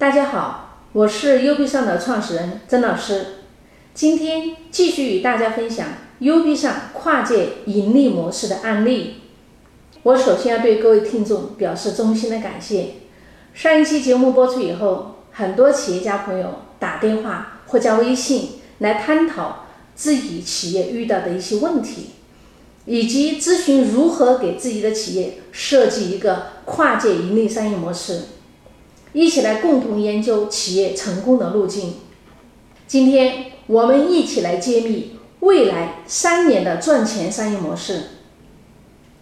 [0.00, 3.26] 大家好，我是 U B 上的创始人曾老师，
[3.92, 5.88] 今天继续与大家分享
[6.20, 9.16] U B 上跨界盈利模式的案例。
[10.04, 12.94] 我首先要对各位听众表示衷心的感谢。
[13.52, 22.12] 上一期节目播出以后，很多企业家朋友打电话或加微信来探讨自己企业遇到的一些问题，
[22.86, 28.22] 以及咨询如何给自己的企业设计一个跨界盈利商业模式，
[29.12, 31.94] 一起来共同研究企业成功的路径。
[32.86, 38.02] 今天我们一起来揭秘未来三年的赚钱商业模式。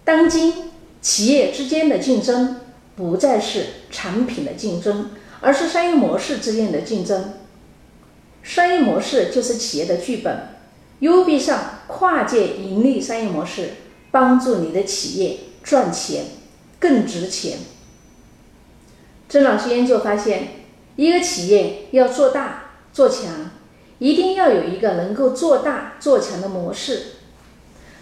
[0.05, 0.71] 当今
[1.01, 2.61] 企业之间的竞争。
[2.99, 7.35] 不再是产品的竞争，而是商业模式之间的竞争。
[8.43, 10.49] 商业模式就是企业的剧本。
[10.99, 13.75] U B 上跨界盈利商业模式，
[14.11, 16.25] 帮助你的企业赚钱
[16.81, 17.59] 更值钱。
[19.29, 20.49] 曾老师研究发现，
[20.97, 23.51] 一个企业要做大做强，
[23.99, 27.03] 一定要有一个能够做大做强的模式。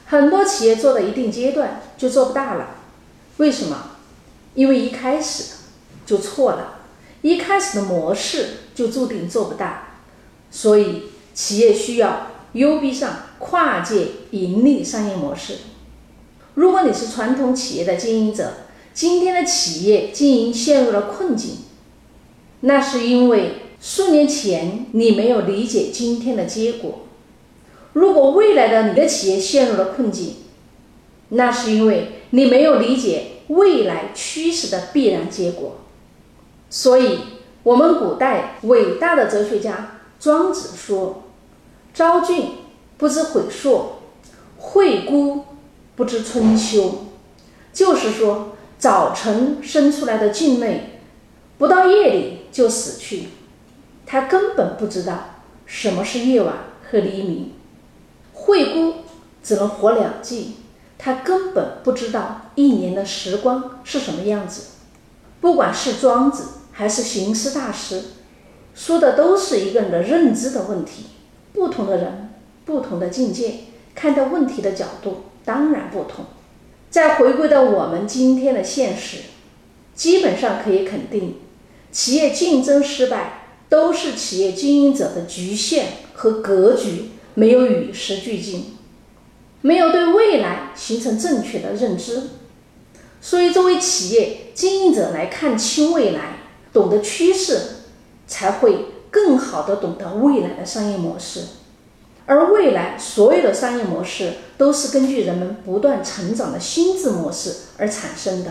[0.07, 2.77] 很多企业做到一定阶段就做不大了，
[3.39, 3.91] 为什么？
[4.55, 5.55] 因为一开始
[6.07, 6.79] 就错了，
[7.23, 9.99] 一开始的模式就注定做不大，
[10.51, 15.57] 所以企业需要 U B 上跨界盈利商业模式。
[16.55, 18.53] 如果你是传统企业的经营者，
[18.97, 21.59] 今天的企业经营陷入了困境，
[22.61, 27.01] 那是因为数年前你没有理解今天的结果。
[27.93, 30.37] 如果未来的你的企业陷入了困境，
[31.29, 33.33] 那是因为你没有理解。
[33.49, 35.77] 未来趋势的必然结果，
[36.69, 37.21] 所以，
[37.63, 41.23] 我们古代伟大的哲学家庄子说
[41.95, 42.49] ：“昭君
[42.97, 44.01] 不知悔朔，
[44.59, 45.45] 惠姑
[45.95, 47.05] 不知春秋。”
[47.73, 51.01] 就是说，早晨生出来的菌类，
[51.59, 53.29] 不到夜里就死去，
[54.05, 56.55] 他根本不知道什么是夜晚
[56.91, 57.53] 和黎明。
[58.33, 58.95] 惠姑
[59.43, 60.57] 只能活两季。
[60.99, 64.63] 他根本不知道一年的时光是什么样子。
[65.43, 68.03] 不管是庄子还是行思大师，
[68.75, 71.07] 说的都是一个人的认知的问题。
[71.53, 72.31] 不同的人，
[72.65, 73.57] 不同的境界，
[73.95, 76.25] 看待问题的角度当然不同。
[76.91, 79.19] 再回归到我们今天的现实，
[79.95, 81.37] 基本上可以肯定，
[81.93, 88.77] 企业竞争失败都是企业经营者的局限和格局没有与时俱进。
[89.63, 92.23] 没有对未来形成正确的认知，
[93.21, 96.39] 所以作为企业经营者来看清未来，
[96.73, 97.61] 懂得趋势，
[98.29, 101.41] 才会更好的懂得未来的商业模式。
[102.27, 108.51] 而未来所有的商业模式都是根据人们不断成长的心智模式而产生的。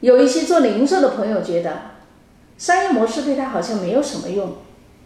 [0.00, 1.82] 有一些做零售的朋友觉得，
[2.58, 4.54] 商业模式对他好像没有什么用，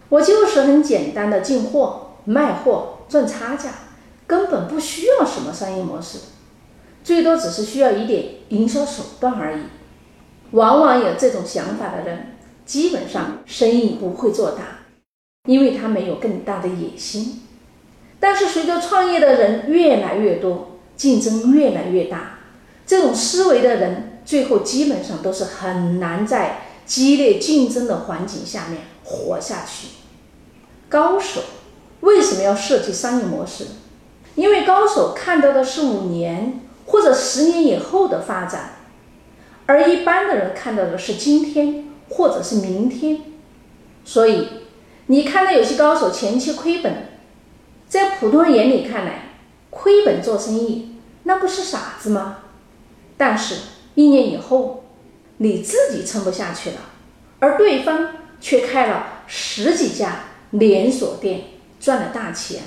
[0.09, 3.69] 我就是很简单的进货、卖货、赚差价。
[4.27, 6.17] 根本不需要什么商业模式，
[7.03, 9.61] 最多只是需要一点营销手段而已。
[10.49, 12.35] 往往有这种想法的人，
[12.65, 14.74] 基本上生意不会做大，
[15.45, 17.41] 因为他没有更大的野心。
[18.19, 22.39] 但是随着创业的人越来越多，竞争越来越大，
[22.85, 29.89] 这种思维的人最后基本上都是很难在激烈竞争的环境下面活下去。
[30.89, 31.41] 高手
[32.01, 33.65] 为什么要设计商业模式？
[34.35, 38.75] 因为高手看到的是五年或者十年以后的发展，
[39.65, 43.21] 而一般的人看到的是今天或者是明天。
[44.03, 44.47] 所以，
[45.07, 47.09] 你看到有些高手前期亏本，
[47.87, 49.29] 在普通人眼里看来，
[49.69, 52.39] 亏本做生意那不是傻子吗？
[53.17, 53.55] 但是，
[53.93, 54.83] 一年以后，
[55.37, 56.77] 你自己撑不下去了，
[57.39, 58.09] 而对方
[58.41, 61.41] 却开了十几家连锁店，
[61.79, 62.63] 赚了大钱。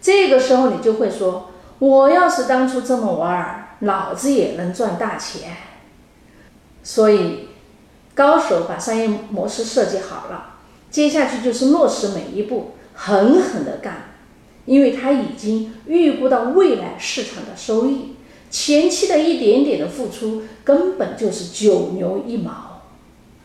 [0.00, 5.56] 这个时候你就会说：“我要是当初这么玩，老子也能赚大钱。”
[6.82, 7.48] 所以，
[8.14, 10.59] 高手把商业模式设计好了，
[10.90, 14.10] 接下去就是落实每一步，狠狠的干，
[14.64, 18.16] 因为他已经预估到未来市场的收益，
[18.50, 22.82] 前期的一点点的付出根本就是九牛一毛，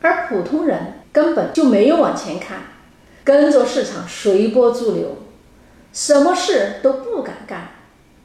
[0.01, 2.63] 而普通人根本就没有往前看，
[3.23, 5.17] 跟着市场随波逐流。
[5.93, 7.69] 什么事都不敢干，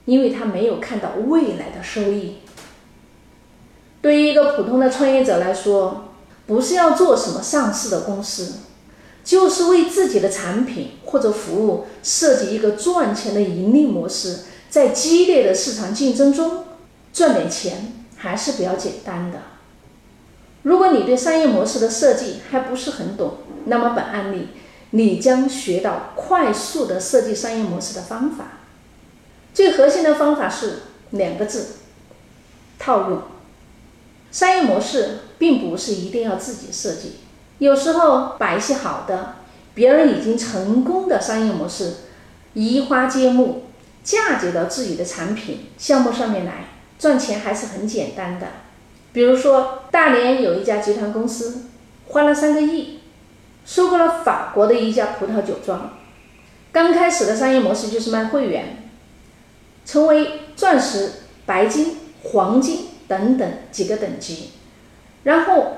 [0.04, 2.38] 因为他没有看到未来的收益。
[4.02, 6.08] 对于一个普通的创业者来说，
[6.46, 8.54] 不是要做什么上市的公司，
[9.30, 16.64] 就是为自己的产品或者服务设计一个赚钱的盈利模式，在激烈的市场竞争中
[17.12, 19.38] 赚点钱，还是比较简单的。
[20.62, 23.34] 如果你对商业模式的设计还不是很懂，
[23.66, 24.48] 那么本案例
[24.90, 28.58] 你将学到快速的设计商业模式的方法。
[29.54, 30.80] 最核心的方法是
[31.10, 31.66] 两个字：
[32.80, 33.22] 套用。
[34.32, 37.12] 商业模式并不是一定要自己设计，
[37.60, 39.34] 有时候把一些好的、
[39.74, 41.96] 别人已经成功的商业模式
[42.54, 43.64] 移花接木，
[44.02, 46.64] 嫁接到自己的产品项目上面来，
[46.98, 48.46] 赚钱还是很简单的。
[49.12, 51.66] 比如说，大连有一家集团公司
[52.08, 53.00] 花了三个亿，
[53.66, 55.98] 收购了法国的一家葡萄酒庄。
[56.72, 58.88] 刚开始的商业模式就是卖会员，
[59.84, 61.10] 成为钻石、
[61.44, 64.52] 白金、黄金等等几个等级，
[65.24, 65.76] 然后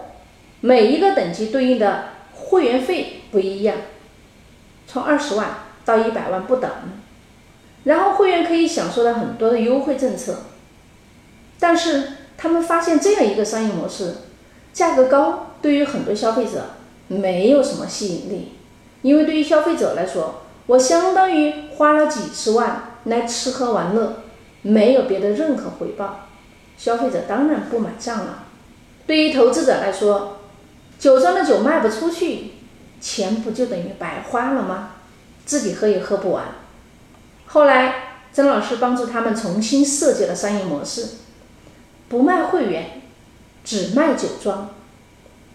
[0.63, 3.77] 每一个等级对应的会员费不一样，
[4.89, 6.71] 从二十万到一百万不等。
[7.85, 10.45] 然后会员可以享受到很多的优惠政策，
[11.61, 12.05] 但是。
[12.35, 14.17] 他们发现这样一个商业模式，
[14.73, 16.71] 价格高，对于很多消费者
[17.07, 18.55] 没有什么吸引力。
[19.03, 24.25] 因为对于消费者来说，我相当于花了几十万来吃喝玩乐，
[24.63, 26.27] 没有别的任何回报，
[26.77, 28.45] 消费者当然不买账了。
[29.07, 30.39] 对于投资者来说，
[31.03, 32.53] 酒庄的酒卖不出去，
[33.01, 34.91] 钱不就等于白花了吗？
[35.45, 36.45] 自己喝也喝不完。
[37.45, 41.09] 后来，曾老师帮助他们重新设计了商业模式。
[42.09, 43.03] 不卖会员，
[43.65, 44.71] 只卖酒庄，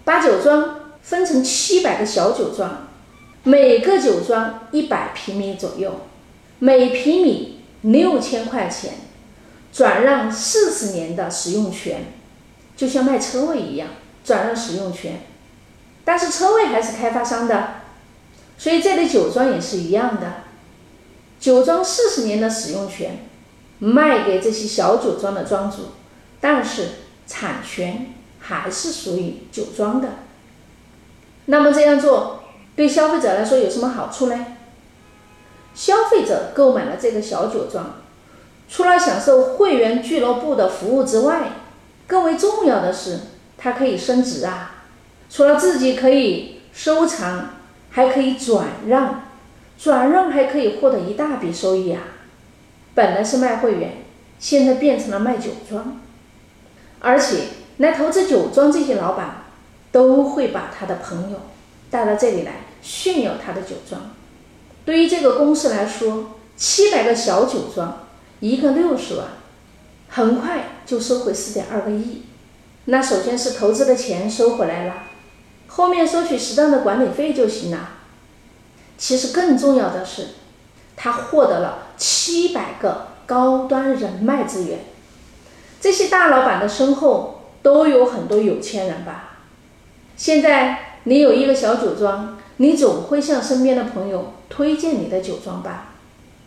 [0.03, 2.89] 把酒庄分成七百个小酒庄，
[3.43, 6.01] 每个酒庄一百平米左右，
[6.59, 8.95] 每平米六千块钱，
[9.71, 12.07] 转让四十年的使用权，
[12.75, 13.87] 就像卖车位一样，
[14.25, 15.21] 转让使用权，
[16.07, 17.81] 但是车位还是开发商的，
[18.57, 20.35] 所以这类酒庄也是一样的，
[21.37, 23.27] 酒庄四十年的使用权，
[23.79, 25.89] 卖给这些小酒庄的庄主。
[26.39, 26.91] 但是
[27.27, 30.07] 产权还是属于酒庄的。
[31.47, 32.41] 那么这样做
[32.77, 34.45] 对消费者来说有什么好处呢？
[35.75, 37.95] 消费者购买了这个小酒庄，
[38.69, 41.49] 除了享受会员俱乐部的服务之外，
[42.07, 43.19] 更为重要的是，
[43.57, 44.76] 它可以升值啊！
[45.29, 47.49] 除了自己可以收藏，
[47.89, 49.23] 还可以转让，
[49.77, 52.01] 转让还可以获得一大笔收益啊！
[52.93, 54.03] 本来是卖会员，
[54.39, 56.01] 现在变成了卖酒庄。
[56.99, 57.43] 而且
[57.77, 59.43] 来投资酒庄这些老板，
[59.91, 61.41] 都会把他的朋友
[61.91, 64.11] 带到这里来炫耀他的酒庄。
[64.85, 68.07] 对于这个公司来说，七百个小酒庄，
[68.39, 69.27] 一个六十万，
[70.07, 72.23] 很快就收回四点二个亿。
[72.85, 75.03] 那首先是投资的钱收回来了，
[75.77, 77.89] 后面收取适当的管理费就行了。
[78.97, 80.29] 其实更重要的是，
[80.95, 84.79] 他获得了七百个高端人脉资源。
[85.79, 89.37] 这些大老板的身后都有很多有钱人吧？
[90.15, 95.93] 现在你有一个小酒庄，你总会向身边的朋友推荐你的酒庄吧？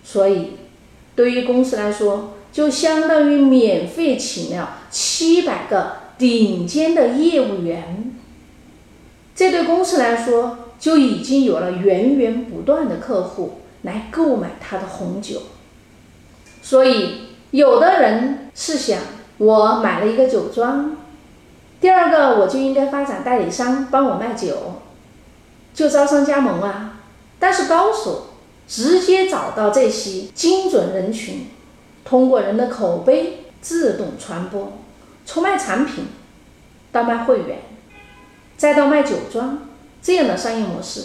[0.03, 0.57] 所以，
[1.15, 8.10] 对于公司来说，就相当于免费请了七百个顶尖的业务员。
[9.41, 15.41] 这对公司来说，就已经有了源源不断的客户来购买他的红酒。
[16.61, 18.99] 所以，有的人是想。
[19.39, 20.95] 我买了一个酒庄，
[21.81, 24.83] 第二个我就应该发展代理商帮我卖酒，
[25.73, 27.01] 就招商加盟啊。
[27.39, 28.27] 但是高手
[28.69, 31.47] 直接找到这些精准人群，
[32.05, 34.75] 通过人的口碑自动传播，
[35.25, 36.09] 从卖产品
[36.93, 37.61] 到卖会员，
[38.61, 39.61] 再到卖酒庄
[40.03, 41.03] 这样的商业模式。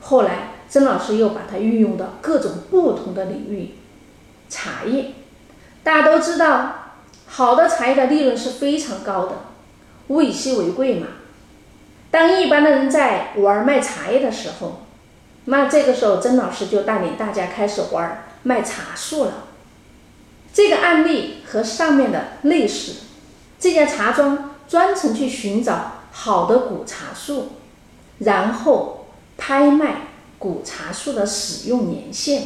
[0.00, 3.76] 后来曾老师又把它运用到各种不同的领域，
[4.48, 5.12] 茶叶，
[5.84, 6.78] 大家都知道。
[7.28, 9.34] 好的茶叶的利润是非常高的，
[10.08, 11.06] 物以稀为贵嘛。
[12.10, 14.82] 当一般的人在玩卖茶叶的时候，
[15.44, 19.44] 那这个时候曾老师就带领大家开始玩卖茶树了。
[20.52, 22.94] 这个案例和上面的类似，
[23.60, 27.48] 这家茶庄专程去寻找好的古茶树，
[28.20, 29.06] 然后
[29.36, 30.08] 拍卖
[30.38, 32.40] 古茶树的使用年限，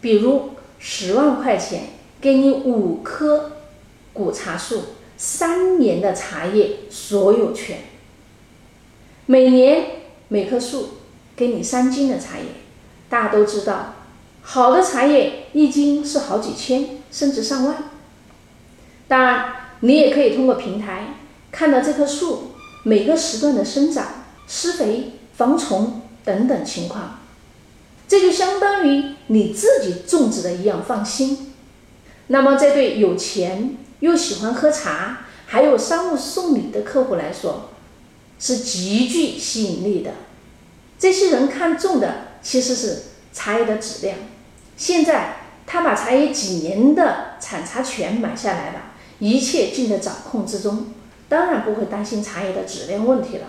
[0.00, 0.50] 比如
[0.80, 1.90] 十万块钱
[2.20, 3.52] 给你五棵。
[4.12, 4.82] 古茶树
[5.16, 7.78] 三年的茶叶所有权，
[9.26, 9.86] 每年
[10.26, 10.88] 每棵树
[11.36, 12.46] 给你三斤的茶叶。
[13.08, 13.94] 大家都知道，
[14.42, 17.76] 好的茶叶一斤是好几千，甚至上万。
[19.06, 21.14] 当然，你也可以通过平台
[21.52, 22.54] 看到这棵树
[22.88, 27.18] 每个时段的生长、施肥、防虫等等情况，
[28.08, 31.52] 这就相当于你自己种植的一样放心。
[32.28, 33.76] 那么，这对有钱。
[34.00, 37.70] 又喜欢喝茶，还有商务送礼的客户来说，
[38.38, 40.12] 是极具吸引力的。
[40.96, 43.02] 这些人看重的其实是
[43.32, 44.16] 茶叶的质量。
[44.76, 48.82] 现在他把茶叶几年的产茶权买下来了，
[49.18, 50.86] 一切尽在掌控之中，
[51.28, 53.46] 当然不会担心茶叶的质量问题了。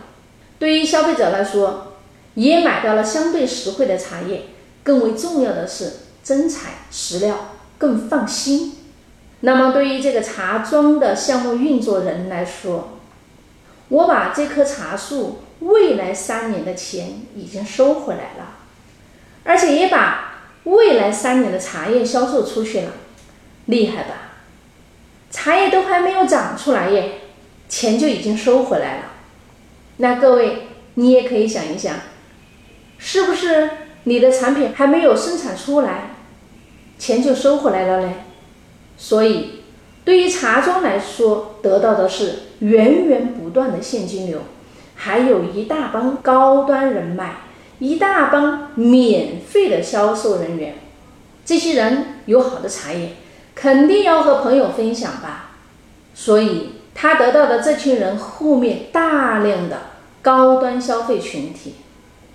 [0.57, 1.93] 对于消费者来说，
[2.35, 4.43] 也买到了相对实惠的茶叶，
[4.83, 5.93] 更为重要的是
[6.23, 8.75] 真材实料，更放心。
[9.41, 12.99] 那么，对于这个茶庄的项目运作人来说，
[13.87, 18.57] 我把这棵茶树未来三年的钱已经收回来了，
[19.45, 22.91] 而且也把未来三年的茶叶销售出去了，
[23.67, 24.15] 厉害吧？
[25.31, 27.18] 茶叶都还没有长出来耶，
[27.69, 29.03] 钱就已经收回来了。
[29.97, 31.95] 那各位，你也可以想一想，
[32.97, 33.69] 是不是
[34.03, 36.15] 你的产品还没有生产出来，
[36.97, 38.13] 钱就收回来了嘞？
[38.97, 39.61] 所以，
[40.03, 44.41] 对于茶庄来说，得到的是源源不断的现金流，
[44.95, 47.35] 还有一大帮高端人脉，
[47.79, 50.75] 一大帮免费的销售人员。
[51.45, 53.11] 这些人有好的茶叶，
[53.55, 55.51] 肯定要和朋友分享吧。
[56.13, 59.83] 所以，他得到的这群人后面大量的
[60.21, 61.75] 高端消费群体。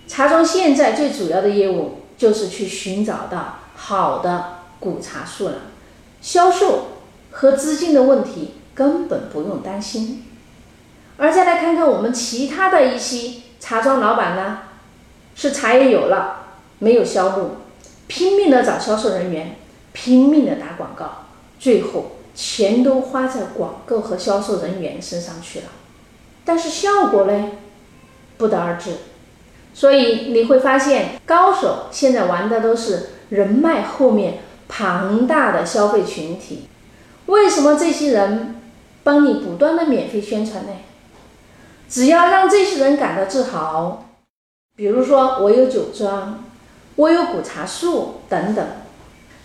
[0.08, 5.54] 茶庄现在最主要的业务就是去寻找到好的古茶树了。
[6.22, 6.92] 销售
[7.30, 10.24] 和资金的问题根本不用担心，
[11.18, 14.60] 而再来看看我们其他的一些茶庄老板呢，
[15.34, 16.46] 是茶叶有了
[16.78, 17.56] 没有销路，
[18.06, 19.56] 拼命的找销售人员，
[19.92, 21.26] 拼命的打广告，
[21.60, 25.66] 最后钱都花在广告和销售人员身上去了，
[26.44, 27.52] 但是效果呢，
[28.36, 28.92] 不得而知。
[29.72, 34.40] 所以你会发现，高手现在玩的都是人脉后面。
[34.66, 36.68] 庞大的消费群体，
[37.26, 38.60] 为什么这些人
[39.04, 40.70] 帮你不断的免费宣传呢？
[41.88, 44.06] 只要让这些人感到自豪，
[44.74, 46.42] 比如说我有酒庄，
[46.96, 48.66] 我有古茶树等等。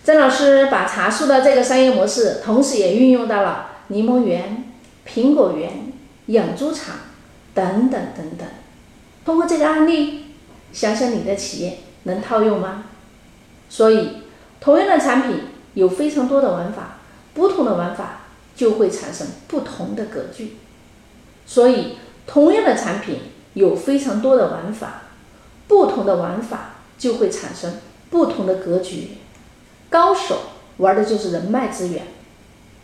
[0.04, 4.72] 曾老师把茶树的这个商业模式，同时也运用到了柠檬园、
[5.06, 5.92] 苹果园、
[6.26, 6.96] 养猪场
[7.54, 8.46] 等等等等。
[9.24, 10.26] 通过这个案例，
[10.72, 12.84] 想想你的企业能套用吗？
[13.68, 14.18] 所以。
[14.62, 15.40] 同样的产品
[15.72, 16.98] 有非常多的玩法，
[17.32, 20.56] 不同的玩法就会产生不同的格局。
[21.46, 23.20] 所以，同样的产品
[23.54, 25.04] 有非常多的玩法，
[25.66, 27.78] 不同的玩法就会产生
[28.10, 29.12] 不同的格局。
[29.90, 30.40] 高手
[30.78, 32.06] 玩的就是人脉资源，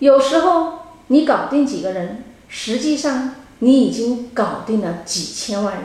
[0.00, 5.84] 有时候你搞定几个人，实际上你已经搞定了几千万人。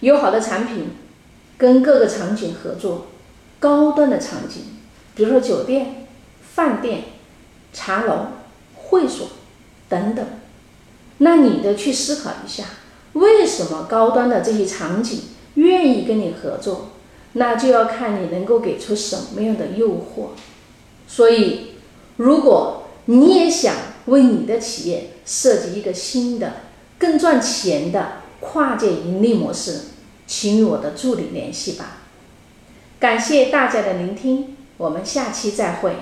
[0.00, 0.90] 有好的产品，
[1.56, 3.06] 跟各个场景合作。
[3.60, 4.64] 高端的场景，
[5.14, 6.08] 比如说酒店、
[6.54, 7.04] 饭店、
[7.72, 8.26] 茶楼、
[8.74, 9.28] 会所
[9.88, 10.26] 等等，
[11.18, 12.64] 那你的去思考一下，
[13.12, 15.20] 为什么高端的这些场景
[15.54, 16.91] 愿意跟你合作？
[17.34, 20.30] 那就要看你能够给出什么样的诱惑。
[21.06, 21.72] 所以，
[22.16, 23.74] 如果你也想
[24.06, 26.54] 为你的企业设计一个新的、
[26.98, 29.80] 更赚钱的跨界盈利模式，
[30.26, 31.98] 请与我的助理联系吧。
[32.98, 35.96] 感谢大家的聆听，我们下期再会。